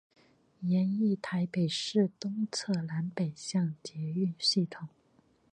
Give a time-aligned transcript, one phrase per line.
[0.63, 4.87] 研议台北市东侧南北向捷运系统。